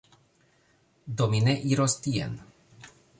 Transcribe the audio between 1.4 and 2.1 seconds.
ne iros